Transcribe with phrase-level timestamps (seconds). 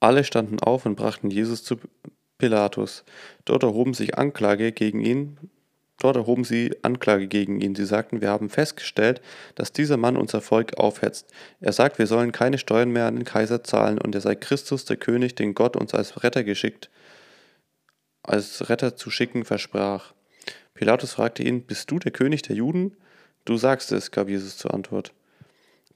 [0.00, 1.76] Alle standen auf und brachten Jesus zu
[2.38, 3.04] Pilatus.
[3.44, 5.38] Dort erhoben sich Anklage gegen ihn.
[6.00, 7.74] Dort erhoben sie Anklage gegen ihn.
[7.74, 9.20] Sie sagten, wir haben festgestellt,
[9.54, 11.26] dass dieser Mann unser Volk aufhetzt.
[11.60, 14.86] Er sagt, wir sollen keine Steuern mehr an den Kaiser zahlen und er sei Christus,
[14.86, 16.88] der König, den Gott uns als Retter geschickt,
[18.22, 20.14] als Retter zu schicken versprach.
[20.72, 22.96] Pilatus fragte ihn, bist du der König der Juden?
[23.44, 25.12] Du sagst es, gab Jesus zur Antwort.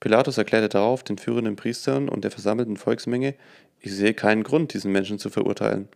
[0.01, 3.35] Pilatus erklärte darauf den führenden Priestern und der versammelten Volksmenge,
[3.85, 5.89] ich sehe keinen Grund, diesen Menschen zu verurteilen.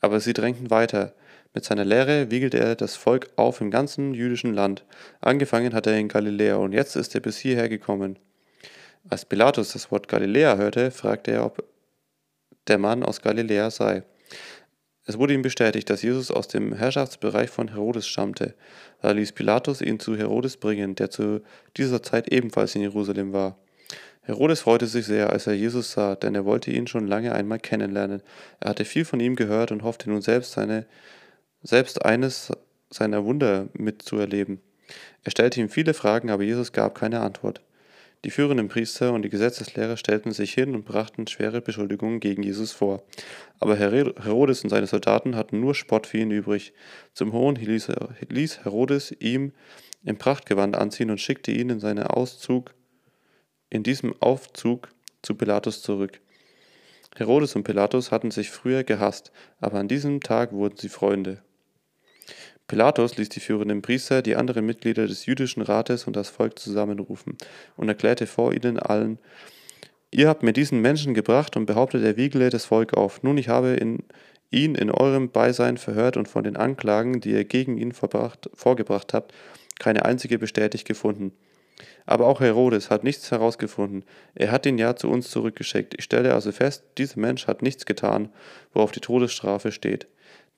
[0.00, 1.14] Aber sie drängten weiter.
[1.54, 4.84] Mit seiner Lehre wiegelte er das Volk auf im ganzen jüdischen Land.
[5.22, 8.18] Angefangen hat er in Galiläa und jetzt ist er bis hierher gekommen.
[9.08, 11.64] Als Pilatus das Wort Galiläa hörte, fragte er, ob
[12.68, 14.02] der Mann aus Galiläa sei.
[15.06, 18.54] Es wurde ihm bestätigt, dass Jesus aus dem Herrschaftsbereich von Herodes stammte.
[19.00, 21.40] Da ließ Pilatus ihn zu Herodes bringen, der zu
[21.78, 23.56] dieser Zeit ebenfalls in Jerusalem war.
[24.22, 27.58] Herodes freute sich sehr, als er Jesus sah, denn er wollte ihn schon lange einmal
[27.58, 28.22] kennenlernen.
[28.60, 30.86] Er hatte viel von ihm gehört und hoffte nun selbst, seine,
[31.62, 32.50] selbst eines
[32.90, 34.60] seiner Wunder mitzuerleben.
[35.24, 37.60] Er stellte ihm viele Fragen, aber Jesus gab keine Antwort.
[38.24, 42.72] Die führenden Priester und die Gesetzeslehrer stellten sich hin und brachten schwere Beschuldigungen gegen Jesus
[42.72, 43.02] vor.
[43.60, 46.72] Aber Herodes und seine Soldaten hatten nur Spott für ihn übrig.
[47.12, 49.52] Zum Hohn ließ Herodes ihm
[50.04, 52.74] im Prachtgewand anziehen und schickte ihn in seinen Auszug,
[53.70, 54.88] in diesem Aufzug
[55.22, 56.20] zu Pilatus zurück.
[57.16, 61.42] Herodes und Pilatus hatten sich früher gehasst, aber an diesem Tag wurden sie Freunde.
[62.66, 67.36] Pilatus ließ die führenden Priester, die anderen Mitglieder des jüdischen Rates und das Volk zusammenrufen
[67.76, 69.18] und erklärte vor ihnen allen,
[70.14, 73.24] Ihr habt mir diesen Menschen gebracht und behauptet, er wiegele das Volk auf.
[73.24, 74.04] Nun, ich habe in,
[74.48, 79.34] ihn in eurem Beisein verhört und von den Anklagen, die ihr gegen ihn vorgebracht habt,
[79.80, 81.32] keine einzige bestätigt gefunden.
[82.06, 84.04] Aber auch Herodes hat nichts herausgefunden.
[84.34, 85.94] Er hat ihn ja zu uns zurückgeschickt.
[85.96, 88.30] Ich stelle also fest, dieser Mensch hat nichts getan,
[88.72, 90.06] worauf die Todesstrafe steht.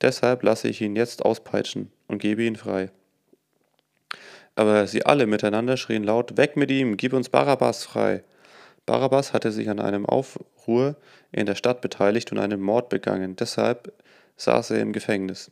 [0.01, 2.91] Deshalb lasse ich ihn jetzt auspeitschen und gebe ihn frei.
[4.55, 8.23] Aber sie alle miteinander schrien laut, Weg mit ihm, gib uns Barabbas frei.
[8.85, 10.95] Barabbas hatte sich an einem Aufruhr
[11.31, 13.93] in der Stadt beteiligt und einen Mord begangen, deshalb
[14.37, 15.51] saß er im Gefängnis.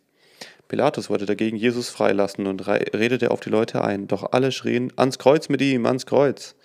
[0.67, 5.19] Pilatus wollte dagegen Jesus freilassen und redete auf die Leute ein, doch alle schrien, ans
[5.19, 6.55] Kreuz mit ihm, ans Kreuz.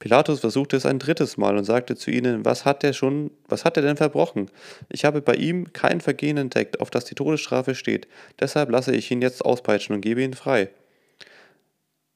[0.00, 3.64] Pilatus versuchte es ein drittes Mal und sagte zu ihnen, was hat er schon, was
[3.64, 4.50] hat er denn verbrochen?
[4.90, 8.08] Ich habe bei ihm kein Vergehen entdeckt, auf das die Todesstrafe steht,
[8.40, 10.68] deshalb lasse ich ihn jetzt auspeitschen und gebe ihn frei.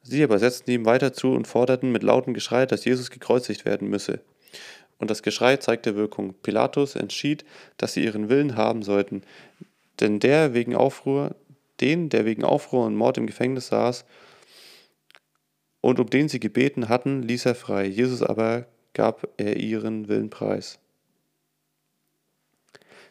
[0.03, 3.89] Sie aber setzten ihm weiter zu und forderten mit lautem Geschrei, dass Jesus gekreuzigt werden
[3.89, 4.21] müsse.
[4.99, 6.35] Und das Geschrei zeigte Wirkung.
[6.43, 7.45] Pilatus entschied,
[7.77, 9.23] dass sie ihren Willen haben sollten,
[10.01, 11.37] denn der wegen Aufruhr,
[11.81, 14.05] den, der wegen Aufruhr und Mord im Gefängnis saß,
[15.81, 17.87] und um den sie gebeten hatten, ließ er frei.
[17.87, 20.81] Jesus aber gab er ihren Willen preis.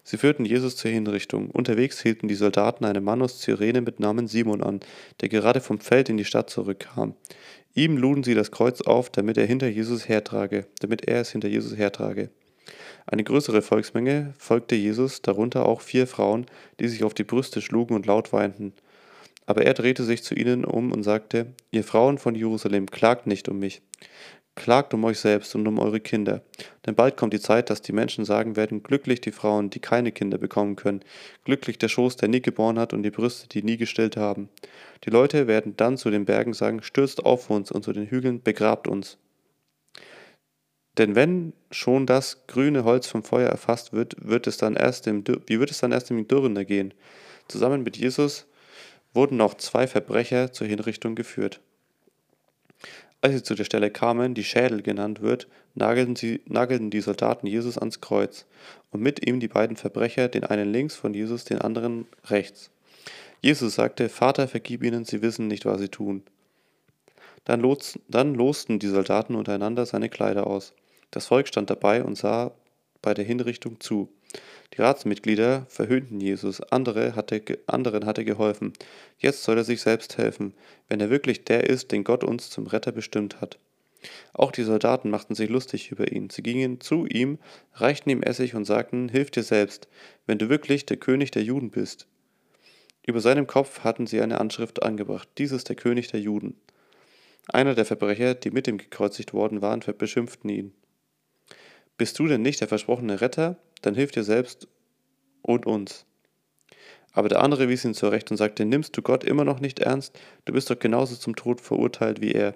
[0.03, 1.51] Sie führten Jesus zur Hinrichtung.
[1.51, 4.79] Unterwegs hielten die Soldaten einen Mann aus Cyrene mit Namen Simon an,
[5.19, 7.13] der gerade vom Feld in die Stadt zurückkam.
[7.73, 11.49] Ihm luden sie das Kreuz auf, damit er hinter Jesus hertrage, damit er es hinter
[11.49, 12.29] Jesus hertrage.
[13.05, 16.45] Eine größere Volksmenge folgte Jesus, darunter auch vier Frauen,
[16.79, 18.73] die sich auf die Brüste schlugen und laut weinten.
[19.45, 23.47] Aber er drehte sich zu ihnen um und sagte, Ihr Frauen von Jerusalem, klagt nicht
[23.47, 23.81] um mich,
[24.55, 26.41] klagt um euch selbst und um eure Kinder.
[26.85, 30.11] Denn bald kommt die Zeit, dass die Menschen sagen werden, glücklich die Frauen, die keine
[30.11, 31.01] Kinder bekommen können,
[31.45, 34.49] glücklich der Schoß, der nie geboren hat und die Brüste, die nie gestillt haben.
[35.05, 38.41] Die Leute werden dann zu den Bergen sagen, stürzt auf uns und zu den Hügeln,
[38.41, 39.17] begrabt uns.
[40.97, 45.24] Denn wenn schon das grüne Holz vom Feuer erfasst wird, wird es dann erst im,
[45.46, 46.94] wie wird es dann erst im Dürren ergehen?
[47.47, 48.47] Zusammen mit Jesus
[49.13, 51.59] wurden noch zwei Verbrecher zur Hinrichtung geführt.
[53.22, 57.47] Als sie zu der Stelle kamen, die Schädel genannt wird, nagelten, sie, nagelten die Soldaten
[57.47, 58.46] Jesus ans Kreuz
[58.91, 62.69] und mit ihm die beiden Verbrecher, den einen links von Jesus, den anderen rechts.
[63.41, 66.24] Jesus sagte, Vater, vergib ihnen, sie wissen nicht, was sie tun.
[67.44, 70.74] Dann, los, dann losten die Soldaten untereinander seine Kleider aus.
[71.12, 72.52] Das Volk stand dabei und sah
[73.02, 74.09] bei der Hinrichtung zu.
[74.73, 78.73] Die Ratsmitglieder verhöhnten Jesus, andere hatte, anderen hatte geholfen.
[79.17, 80.53] Jetzt soll er sich selbst helfen,
[80.90, 83.58] wenn er wirklich der ist, den Gott uns zum Retter bestimmt hat.
[84.34, 86.29] Auch die Soldaten machten sich lustig über ihn.
[86.29, 87.40] Sie gingen zu ihm,
[87.73, 89.87] reichten ihm Essig und sagten, Hilf dir selbst,
[90.26, 92.08] wenn du wirklich der König der Juden bist.
[93.05, 96.59] Über seinem Kopf hatten sie eine Anschrift angebracht, dies ist der König der Juden.
[97.47, 100.73] Einer der Verbrecher, die mit ihm gekreuzigt worden waren, beschimpften ihn.
[101.97, 103.58] Bist du denn nicht der versprochene Retter?
[103.82, 104.67] Dann hilf dir selbst
[105.41, 106.05] und uns.
[107.11, 110.20] Aber der andere wies ihn zurecht und sagte, nimmst du Gott immer noch nicht ernst?
[110.46, 112.53] Du bist doch genauso zum Tod verurteilt wie er.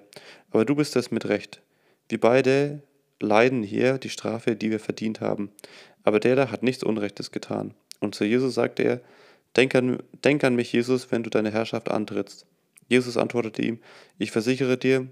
[0.52, 1.60] Aber du bist es mit Recht.
[2.08, 2.82] Wir beide
[3.18, 5.50] leiden hier die Strafe, die wir verdient haben.
[6.04, 7.74] Aber der da hat nichts Unrechtes getan.
[7.98, 9.00] Und zu Jesus sagte er,
[9.56, 12.46] denk an, denk an mich, Jesus, wenn du deine Herrschaft antrittst.
[12.88, 13.80] Jesus antwortete ihm,
[14.18, 15.08] ich versichere dir,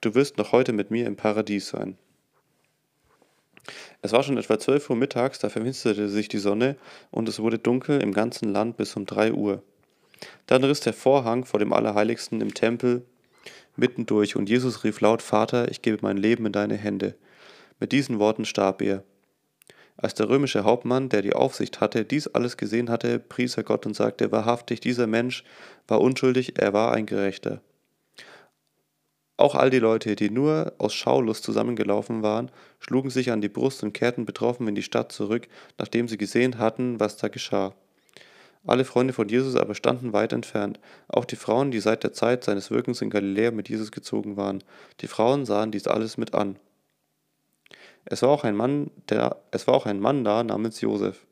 [0.00, 1.96] du wirst noch heute mit mir im Paradies sein.
[4.02, 6.76] Es war schon etwa 12 Uhr mittags, da verfinsterte sich die Sonne
[7.10, 9.62] und es wurde dunkel im ganzen Land bis um 3 Uhr.
[10.46, 13.04] Dann riss der Vorhang vor dem Allerheiligsten im Tempel
[13.76, 17.14] mitten durch und Jesus rief laut, Vater, ich gebe mein Leben in deine Hände.
[17.78, 19.04] Mit diesen Worten starb er.
[19.96, 23.84] Als der römische Hauptmann, der die Aufsicht hatte, dies alles gesehen hatte, pries er Gott
[23.84, 25.44] und sagte, wahrhaftig, dieser Mensch
[25.88, 27.60] war unschuldig, er war ein Gerechter.
[29.40, 33.82] Auch all die Leute, die nur aus Schaulust zusammengelaufen waren, schlugen sich an die Brust
[33.82, 35.48] und kehrten betroffen in die Stadt zurück,
[35.78, 37.72] nachdem sie gesehen hatten, was da geschah.
[38.66, 40.78] Alle Freunde von Jesus aber standen weit entfernt,
[41.08, 44.62] auch die Frauen, die seit der Zeit seines Wirkens in Galiläa mit Jesus gezogen waren.
[45.00, 46.56] Die Frauen sahen dies alles mit an.
[48.04, 51.24] Es war auch ein Mann, der, es war auch ein Mann da namens Josef.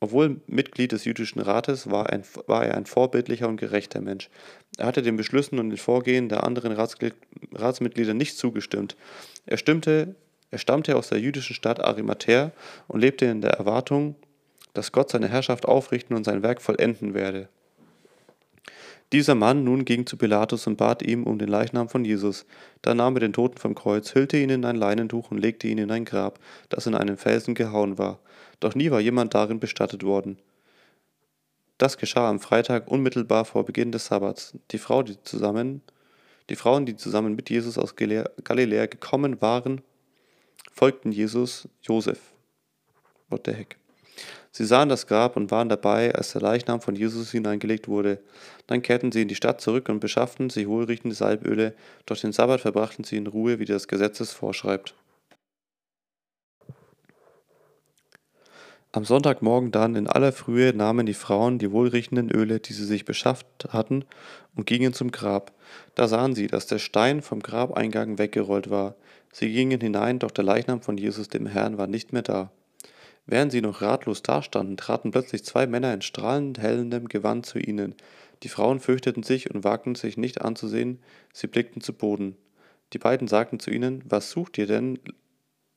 [0.00, 4.28] Obwohl Mitglied des jüdischen Rates war, ein, war, er ein vorbildlicher und gerechter Mensch.
[4.76, 8.96] Er hatte den Beschlüssen und den Vorgehen der anderen Ratsmitglieder nicht zugestimmt.
[9.46, 10.14] Er, stimmte,
[10.50, 12.52] er stammte aus der jüdischen Stadt Arimathea
[12.88, 14.16] und lebte in der Erwartung,
[14.74, 17.48] dass Gott seine Herrschaft aufrichten und sein Werk vollenden werde.
[19.12, 22.44] Dieser Mann nun ging zu Pilatus und bat ihm um den Leichnam von Jesus.
[22.82, 25.78] Da nahm er den Toten vom Kreuz, hüllte ihn in ein Leinentuch und legte ihn
[25.78, 28.18] in ein Grab, das in einen Felsen gehauen war.
[28.58, 30.38] Doch nie war jemand darin bestattet worden.
[31.78, 34.54] Das geschah am Freitag unmittelbar vor Beginn des Sabbats.
[34.72, 35.82] Die, Frau, die, zusammen,
[36.48, 39.82] die Frauen, die zusammen mit Jesus aus Galiläa gekommen waren,
[40.72, 42.18] folgten Jesus Josef.
[43.28, 43.76] What the heck?
[44.56, 48.20] Sie sahen das Grab und waren dabei, als der Leichnam von Jesus hineingelegt wurde.
[48.66, 51.74] Dann kehrten sie in die Stadt zurück und beschafften sich wohlriechende Salböle,
[52.06, 54.94] doch den Sabbat verbrachten sie in Ruhe, wie das Gesetz es vorschreibt.
[58.92, 63.04] Am Sonntagmorgen dann in aller Frühe nahmen die Frauen die wohlriechenden Öle, die sie sich
[63.04, 64.06] beschafft hatten,
[64.54, 65.52] und gingen zum Grab.
[65.96, 68.94] Da sahen sie, dass der Stein vom Grabeingang weggerollt war.
[69.34, 72.50] Sie gingen hinein, doch der Leichnam von Jesus dem Herrn war nicht mehr da.
[73.26, 77.94] Während sie noch ratlos dastanden, traten plötzlich zwei Männer in strahlend hellendem Gewand zu ihnen.
[78.42, 81.00] Die Frauen fürchteten sich und wagten sich nicht anzusehen,
[81.32, 82.36] sie blickten zu Boden.
[82.92, 85.00] Die beiden sagten zu ihnen, was sucht ihr denn,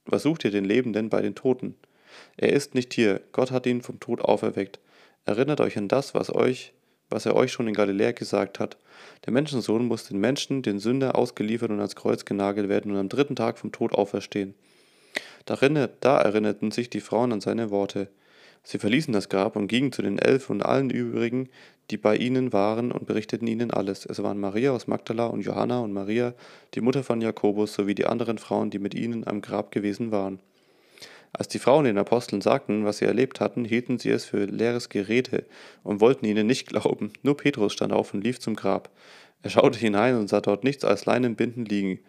[0.05, 1.75] was sucht ihr den Lebenden bei den Toten?
[2.37, 4.79] Er ist nicht hier, Gott hat ihn vom Tod auferweckt.
[5.25, 6.73] Erinnert euch an das, was euch,
[7.09, 8.77] was er euch schon in Galiläa gesagt hat.
[9.25, 13.09] Der Menschensohn muss den Menschen, den Sünder, ausgeliefert und ans Kreuz genagelt werden und am
[13.09, 14.53] dritten Tag vom Tod auferstehen.
[15.45, 18.09] Da erinnerten sich die Frauen an seine Worte.
[18.63, 21.49] Sie verließen das Grab und gingen zu den Elf und allen übrigen,
[21.89, 24.05] die bei ihnen waren, und berichteten ihnen alles.
[24.05, 26.33] Es waren Maria aus Magdala und Johanna und Maria,
[26.75, 30.39] die Mutter von Jakobus, sowie die anderen Frauen, die mit ihnen am Grab gewesen waren.
[31.31, 34.89] Als die Frauen den Aposteln sagten, was sie erlebt hatten, hielten sie es für leeres
[34.89, 35.45] Gerede
[35.83, 37.13] und wollten ihnen nicht glauben.
[37.21, 38.89] Nur Petrus stand auf und lief zum Grab.
[39.41, 41.99] Er schaute hinein und sah dort nichts als Leinenbinden liegen.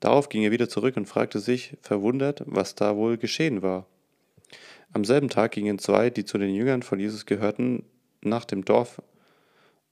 [0.00, 3.86] Darauf ging er wieder zurück und fragte sich, verwundert, was da wohl geschehen war.
[4.92, 7.84] Am selben Tag gingen zwei, die zu den Jüngern von Jesus gehörten,
[8.22, 9.02] nach dem Dorf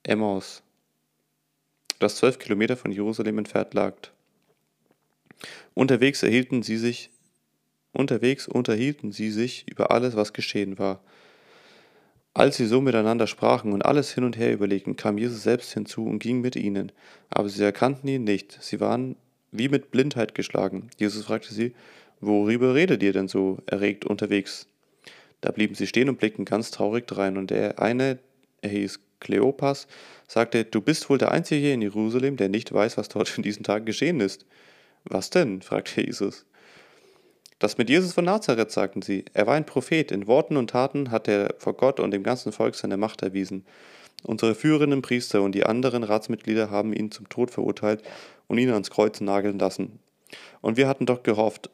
[0.03, 0.63] Emmaus,
[1.99, 3.95] das zwölf Kilometer von Jerusalem entfernt lag.
[5.73, 7.11] Unterwegs erhielten sie sich,
[7.93, 11.01] unterwegs unterhielten sie sich über alles, was geschehen war.
[12.37, 16.05] Als sie so miteinander sprachen und alles hin und her überlegten, kam Jesus selbst hinzu
[16.05, 16.91] und ging mit ihnen.
[17.31, 18.59] Aber sie erkannten ihn nicht.
[18.61, 19.15] Sie waren
[19.51, 20.91] wie mit Blindheit geschlagen.
[20.99, 21.73] Jesus fragte sie,
[22.21, 24.67] worüber redet ihr denn so erregt unterwegs?
[25.41, 28.19] Da blieben sie stehen und blickten ganz traurig drein, und der eine,
[28.61, 29.87] er hieß Kleopas,
[30.27, 33.41] sagte, du bist wohl der Einzige hier in Jerusalem, der nicht weiß, was dort in
[33.41, 34.45] diesen Tagen geschehen ist.
[35.05, 35.63] Was denn?
[35.63, 36.45] fragte Jesus.
[37.59, 39.25] Das mit Jesus von Nazareth, sagten sie.
[39.33, 40.11] Er war ein Prophet.
[40.11, 43.65] In Worten und Taten hat er vor Gott und dem ganzen Volk seine Macht erwiesen.
[44.23, 48.03] Unsere führenden Priester und die anderen Ratsmitglieder haben ihn zum Tod verurteilt
[48.47, 49.99] und ihn ans Kreuz nageln lassen.
[50.61, 51.69] Und wir hatten doch gehofft,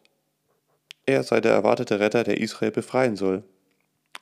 [1.06, 3.44] er sei der erwartete Retter, der Israel befreien soll.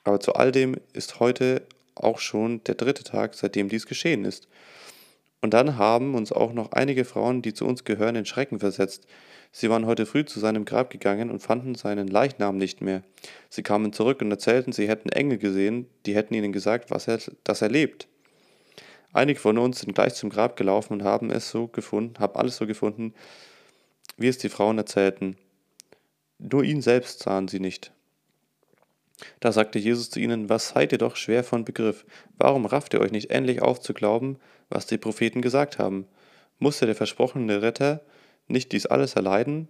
[0.04, 1.62] Aber zu all dem ist heute
[1.94, 4.48] auch schon der dritte Tag, seitdem dies geschehen ist.
[5.40, 9.06] Und dann haben uns auch noch einige Frauen, die zu uns gehören, in Schrecken versetzt.
[9.54, 13.02] Sie waren heute früh zu seinem Grab gegangen und fanden seinen Leichnam nicht mehr.
[13.50, 17.18] Sie kamen zurück und erzählten, sie hätten Engel gesehen, die hätten ihnen gesagt, was er,
[17.44, 18.08] dass er lebt.
[19.12, 22.56] Einige von uns sind gleich zum Grab gelaufen und haben es so gefunden, haben alles
[22.56, 23.12] so gefunden,
[24.16, 25.36] wie es die Frauen erzählten.
[26.38, 27.92] Nur ihn selbst sahen sie nicht.
[29.38, 32.06] Da sagte Jesus zu ihnen, was seid ihr doch schwer von Begriff?
[32.38, 34.38] Warum rafft ihr euch nicht endlich auf zu glauben,
[34.70, 36.06] was die Propheten gesagt haben?
[36.58, 38.00] Musste der versprochene Retter
[38.48, 39.68] nicht dies alles erleiden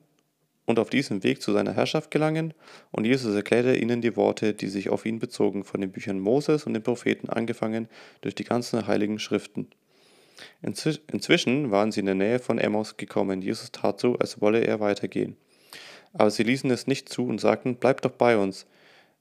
[0.67, 2.55] und auf diesem Weg zu seiner Herrschaft gelangen,
[2.91, 6.64] und Jesus erklärte ihnen die Worte, die sich auf ihn bezogen, von den Büchern Moses
[6.64, 7.88] und den Propheten angefangen
[8.21, 9.69] durch die ganzen heiligen Schriften.
[10.61, 13.43] Inzwischen waren sie in der Nähe von Emmaus gekommen.
[13.43, 15.37] Jesus tat so, als wolle er weitergehen.
[16.12, 18.67] Aber sie ließen es nicht zu und sagten, Bleibt doch bei uns.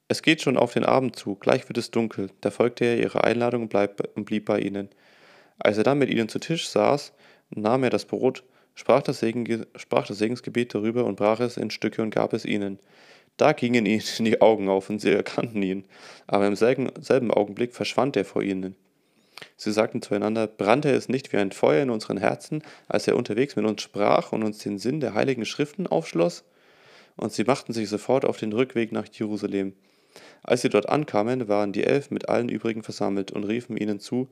[0.08, 2.30] Es geht schon auf den Abend zu, gleich wird es dunkel.
[2.40, 4.88] Da folgte er ihrer Einladung bleib, und blieb bei ihnen.
[5.58, 7.12] Als er dann mit ihnen zu Tisch saß,
[7.50, 8.44] nahm er das Brot,
[8.74, 12.44] sprach das, Segen, sprach das Segensgebet darüber und brach es in Stücke und gab es
[12.44, 12.78] ihnen.
[13.36, 15.84] Da gingen ihnen die Augen auf und sie erkannten ihn,
[16.26, 18.76] aber im selben, Augenblick verschwand er vor ihnen.
[19.56, 23.56] Sie sagten zueinander, brannte es nicht wie ein Feuer in unseren Herzen, als er unterwegs
[23.56, 26.44] mit uns sprach und uns den Sinn der heiligen Schriften aufschloss?
[27.16, 29.74] Und sie machten sich sofort auf den Rückweg nach Jerusalem.
[30.42, 34.28] Als sie dort ankamen, waren die Elf mit allen übrigen versammelt und riefen ihnen zu,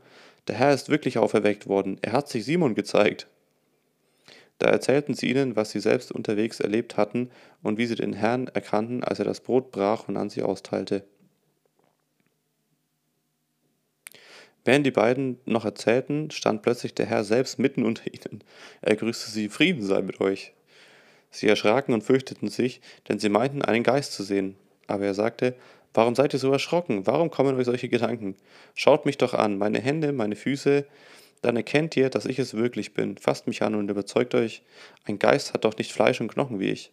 [0.48, 3.26] der Herr ist wirklich auferweckt worden, er hat sich Simon gezeigt.
[4.60, 7.30] Da erzählten sie ihnen, was sie selbst unterwegs erlebt hatten
[7.62, 11.02] und wie sie den Herrn erkannten, als er das Brot brach und an sie austeilte.
[14.66, 18.44] Während die beiden noch erzählten, stand plötzlich der Herr selbst mitten unter ihnen.
[18.82, 20.52] Er grüßte sie, Frieden sei mit euch.
[21.30, 24.56] Sie erschraken und fürchteten sich, denn sie meinten, einen Geist zu sehen.
[24.86, 25.56] Aber er sagte,
[25.94, 27.06] Warum seid ihr so erschrocken?
[27.06, 28.36] Warum kommen euch solche Gedanken?
[28.74, 30.84] Schaut mich doch an, meine Hände, meine Füße,
[31.42, 33.16] dann erkennt ihr, dass ich es wirklich bin.
[33.16, 34.62] Fasst mich an und überzeugt euch,
[35.04, 36.92] ein Geist hat doch nicht Fleisch und Knochen wie ich.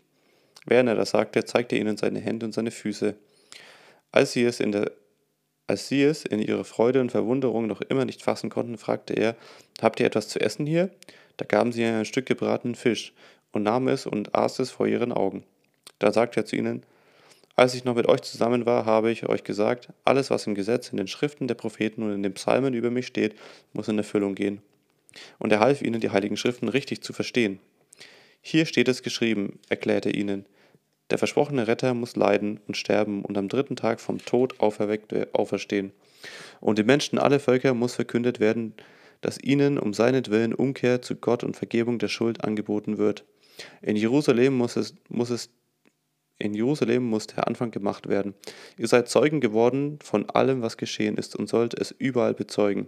[0.66, 3.16] Während er das sagte, zeigte er ihnen seine Hände und seine Füße.
[4.12, 4.92] Als sie es in der
[5.70, 9.36] als sie es in ihrer Freude und Verwunderung noch immer nicht fassen konnten, fragte er,
[9.82, 10.90] Habt ihr etwas zu essen hier?
[11.36, 13.14] Da gaben sie ein Stück gebratenen Fisch
[13.52, 15.44] und nahm es und aß es vor ihren Augen.
[16.00, 16.84] Da sagte er zu ihnen,
[17.58, 20.90] Als ich noch mit euch zusammen war, habe ich euch gesagt, alles, was im Gesetz,
[20.90, 23.34] in den Schriften der Propheten und in den Psalmen über mich steht,
[23.74, 24.62] muss in Erfüllung gehen.
[25.40, 27.60] Und er half ihnen, die heiligen Schriften richtig zu verstehen.
[28.42, 30.46] Hier steht es geschrieben, erklärte ihnen,
[31.10, 35.94] der versprochene Retter muss leiden und sterben und am dritten Tag vom Tod auferweckt auferstehen.
[36.60, 38.76] Und den Menschen aller Völker muss verkündet werden,
[39.22, 43.26] dass ihnen um seinetwillen Umkehr zu Gott und Vergebung der Schuld angeboten wird.
[43.82, 45.50] In Jerusalem muss es, muss es
[46.40, 48.36] in Jerusalem muss der Anfang gemacht werden.
[48.78, 52.88] Ihr seid Zeugen geworden von allem, was geschehen ist und sollt es überall bezeugen.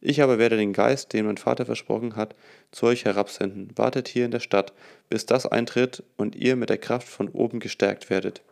[0.00, 2.34] Ich aber werde den Geist, den mein Vater versprochen hat,
[2.72, 3.70] zu euch herabsenden.
[3.74, 4.74] Wartet hier in der Stadt,
[5.08, 8.42] bis das eintritt und ihr mit der Kraft von oben gestärkt werdet.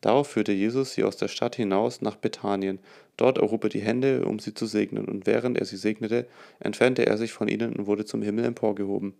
[0.00, 2.78] Darauf führte Jesus sie aus der Stadt hinaus nach Bethanien.
[3.18, 6.26] Dort erhob er die Hände, um sie zu segnen, und während er sie segnete,
[6.58, 9.12] entfernte er sich von ihnen und wurde zum Himmel emporgehoben.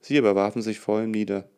[0.00, 1.48] Sie aber warfen sich vor ihm nieder.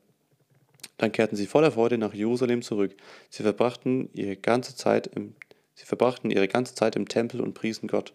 [1.00, 2.94] Dann kehrten sie voller Freude nach Jerusalem zurück.
[3.30, 5.34] Sie verbrachten ihre ganze Zeit im,
[5.72, 8.12] sie verbrachten ihre ganze Zeit im Tempel und priesen Gott.